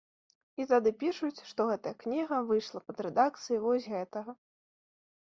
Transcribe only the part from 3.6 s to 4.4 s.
вось гэтага.